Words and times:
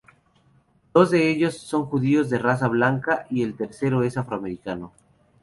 Dos 0.95 1.11
de 1.11 1.29
ellos 1.29 1.57
son 1.57 1.85
judíos 1.85 2.31
de 2.31 2.39
raza 2.39 2.67
blanca 2.67 3.27
y 3.29 3.43
el 3.43 3.55
tercero 3.55 4.01
es 4.01 4.17
afroamericano. 4.17 4.91